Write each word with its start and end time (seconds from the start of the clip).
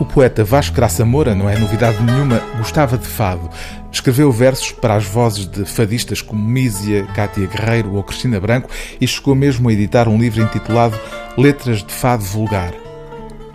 O 0.00 0.04
poeta 0.04 0.44
Vasco 0.44 0.74
Graça 0.74 1.04
Moura, 1.04 1.34
não 1.34 1.48
é 1.48 1.56
novidade 1.56 2.02
nenhuma, 2.02 2.38
gostava 2.58 2.98
de 2.98 3.06
fado. 3.06 3.48
Escreveu 3.92 4.30
versos 4.30 4.72
para 4.72 4.96
as 4.96 5.04
vozes 5.04 5.46
de 5.46 5.64
fadistas 5.64 6.20
como 6.20 6.44
Mísia, 6.44 7.06
Cátia 7.14 7.46
Guerreiro 7.46 7.94
ou 7.94 8.02
Cristina 8.02 8.40
Branco 8.40 8.68
e 9.00 9.06
chegou 9.06 9.34
mesmo 9.34 9.68
a 9.68 9.72
editar 9.72 10.08
um 10.08 10.18
livro 10.18 10.42
intitulado 10.42 10.98
Letras 11.38 11.82
de 11.82 11.92
Fado 11.92 12.24
Vulgar. 12.24 12.74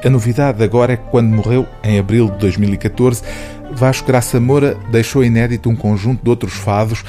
A 0.04 0.10
novidade 0.10 0.64
agora 0.64 0.94
é 0.94 0.98
que, 0.98 1.10
quando 1.12 1.28
morreu, 1.28 1.68
em 1.84 2.00
abril 2.00 2.32
de 2.32 2.38
2014, 2.38 3.22
Vasco 3.74 4.08
Graça 4.08 4.40
Moura 4.40 4.78
deixou 4.90 5.24
inédito 5.24 5.70
um 5.70 5.76
conjunto 5.76 6.24
de 6.24 6.30
outros 6.30 6.54
fados, 6.54 7.04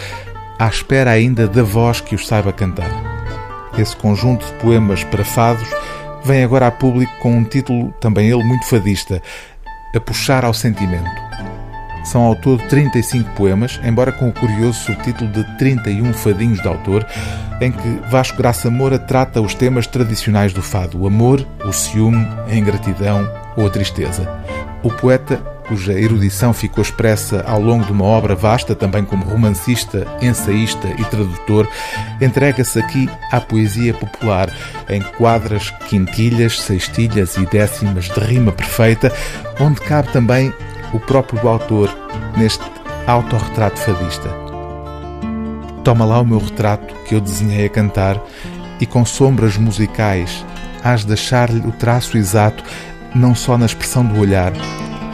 à 0.59 0.69
espera 0.69 1.13
ainda 1.13 1.47
da 1.47 1.63
voz 1.63 2.01
que 2.01 2.15
os 2.15 2.27
saiba 2.27 2.53
cantar. 2.53 3.10
Esse 3.79 3.97
conjunto 3.97 4.45
de 4.47 4.53
poemas 4.55 5.05
para 5.05 5.25
fados 5.25 5.69
vem 6.25 6.45
agora 6.45 6.67
a 6.67 6.71
público 6.71 7.13
com 7.21 7.37
um 7.37 7.45
título, 7.45 7.93
também 8.01 8.29
ele 8.29 8.43
muito 8.43 8.67
fadista, 8.67 9.23
A 9.95 10.01
Puxar 10.01 10.45
ao 10.45 10.53
Sentimento. 10.53 11.11
São 12.05 12.23
ao 12.23 12.35
todo 12.35 12.63
35 12.69 13.31
poemas, 13.33 13.79
embora 13.85 14.11
com 14.11 14.29
o 14.29 14.33
curioso 14.33 14.81
subtítulo 14.81 15.31
de 15.31 15.45
31 15.59 16.13
fadinhos 16.15 16.61
de 16.61 16.67
autor, 16.67 17.07
em 17.61 17.71
que 17.71 17.89
Vasco 18.11 18.39
Graça 18.39 18.71
Moura 18.71 18.99
trata 18.99 19.41
os 19.41 19.55
temas 19.55 19.87
tradicionais 19.87 20.53
do 20.53 20.63
fado, 20.63 20.99
o 20.99 21.07
amor, 21.07 21.47
o 21.65 21.73
ciúme, 21.73 22.27
a 22.51 22.55
ingratidão 22.55 23.31
ou 23.57 23.67
a 23.67 23.71
tristeza. 23.71 24.29
O 24.83 24.91
poeta 24.91 25.37
cuja 25.71 25.93
erudição 25.93 26.53
ficou 26.53 26.83
expressa 26.83 27.45
ao 27.47 27.61
longo 27.61 27.85
de 27.85 27.93
uma 27.93 28.05
obra 28.05 28.35
vasta, 28.35 28.75
também 28.75 29.05
como 29.05 29.25
romancista, 29.25 30.05
ensaísta 30.21 30.89
e 30.99 31.05
tradutor, 31.05 31.69
entrega-se 32.21 32.81
aqui 32.81 33.09
à 33.31 33.41
poesia 33.41 33.95
popular, 33.95 34.53
em 34.89 35.01
quadras, 35.01 35.71
quintilhas, 35.89 36.61
sextilhas 36.61 37.37
e 37.37 37.47
décimas 37.47 38.07
de 38.07 38.19
rima 38.19 38.51
perfeita, 38.51 39.15
onde 39.61 39.81
cabe 39.81 40.13
também 40.13 40.53
o 40.93 40.99
próprio 40.99 41.49
autor 41.49 41.89
neste 42.37 42.65
autorretrato 43.07 43.79
fadista. 43.79 44.29
Toma 45.85 46.05
lá 46.05 46.21
o 46.21 46.27
meu 46.27 46.41
retrato 46.41 46.93
que 47.07 47.15
eu 47.15 47.21
desenhei 47.21 47.67
a 47.67 47.71
cantar 47.71 48.21
e 48.81 48.87
com 48.87 49.05
sombras 49.05 49.57
musicais 49.57 50.45
hás 50.83 51.05
de 51.05 51.13
achar-lhe 51.13 51.61
o 51.61 51.71
traço 51.71 52.19
exato, 52.19 52.65
não 53.15 53.37
só 53.37 53.57
na 53.57 53.67
expressão 53.67 54.05
do 54.05 54.19
olhar, 54.19 54.53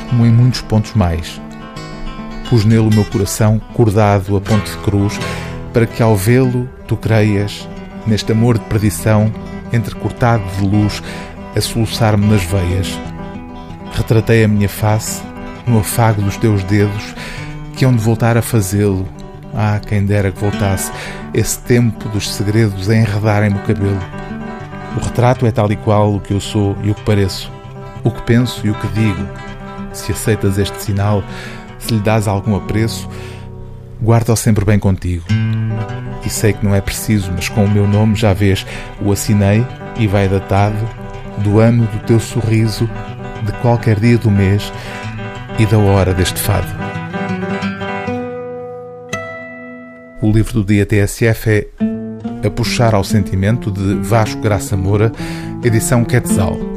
como 0.09 0.27
em 0.27 0.31
muitos 0.31 0.61
pontos 0.61 0.95
mais. 0.95 1.41
Pus 2.49 2.65
nele 2.65 2.89
o 2.89 2.95
meu 2.95 3.05
coração 3.05 3.61
cordado 3.75 4.37
a 4.37 4.41
ponte 4.41 4.71
de 4.71 4.79
cruz, 4.79 5.19
para 5.73 5.87
que 5.87 6.03
ao 6.03 6.17
vê-lo 6.17 6.69
tu 6.87 6.97
creias, 6.97 7.69
neste 8.07 8.33
amor 8.33 8.59
de 8.59 8.65
perdição, 8.67 9.33
entrecortado 9.73 10.45
de 10.57 10.67
luz, 10.67 11.03
a 11.57 11.61
soluçar-me 11.61 12.27
nas 12.27 12.43
veias. 12.45 12.99
Retratei 13.93 14.45
a 14.45 14.49
minha 14.49 14.69
face 14.69 15.23
no 15.67 15.81
afago 15.81 16.23
dos 16.23 16.37
teus 16.37 16.63
dedos, 16.65 17.15
que 17.77 17.85
hão 17.85 17.95
de 17.95 18.03
voltar 18.03 18.37
a 18.37 18.43
fazê-lo. 18.43 19.09
Ah, 19.55 19.81
quem 19.85 20.05
dera 20.05 20.31
que 20.31 20.39
voltasse 20.39 20.93
esse 21.33 21.59
tempo 21.61 22.09
dos 22.11 22.33
segredos 22.33 22.89
a 22.89 22.97
enredarem-me 22.97 23.59
o 23.59 23.63
cabelo. 23.63 23.99
O 24.97 25.05
retrato 25.05 25.47
é 25.47 25.51
tal 25.51 25.71
e 25.73 25.77
qual 25.77 26.15
o 26.15 26.21
que 26.21 26.33
eu 26.33 26.41
sou 26.41 26.77
e 26.83 26.91
o 26.91 26.95
que 26.95 27.03
pareço, 27.03 27.51
o 28.05 28.11
que 28.11 28.23
penso 28.23 28.67
e 28.67 28.71
o 28.71 28.75
que 28.75 28.87
digo, 28.89 29.27
se 29.97 30.13
aceitas 30.13 30.59
este 30.59 30.83
sinal, 30.83 31.23
se 31.79 31.95
lhe 31.95 32.01
dás 32.01 32.29
algum 32.29 32.57
apreço, 32.57 33.09
guarda-o 34.03 34.37
sempre 34.37 34.65
bem 34.65 34.79
contigo. 34.79 35.25
E 36.25 36.29
sei 36.29 36.53
que 36.53 36.65
não 36.65 36.75
é 36.75 36.81
preciso, 36.81 37.31
mas 37.33 37.49
com 37.49 37.65
o 37.65 37.71
meu 37.71 37.87
nome 37.87 38.15
já 38.15 38.33
vês, 38.33 38.67
o 39.01 39.13
assinei 39.13 39.65
e 39.99 40.07
vai 40.07 40.29
datado 40.29 40.77
do 41.39 41.61
ano 41.61 41.87
do 41.87 41.99
teu 42.01 42.19
sorriso, 42.19 42.89
de 43.45 43.53
qualquer 43.61 44.01
dia 44.01 44.19
do 44.19 44.31
mês 44.31 44.73
e 45.59 45.67
da 45.67 45.79
hora 45.79 46.13
deste 46.13 46.41
fado. 46.41 46.67
O 50.21 50.33
livro 50.33 50.55
do 50.55 50.65
dia 50.65 50.85
TSF 50.85 51.51
é 51.51 51.69
A 52.47 52.51
Puxar 52.51 52.95
ao 52.95 53.05
Sentimento, 53.05 53.71
de 53.71 53.95
Vasco 53.95 54.41
Graça 54.41 54.77
Moura, 54.77 55.13
edição 55.63 56.05
Quetzal. 56.05 56.76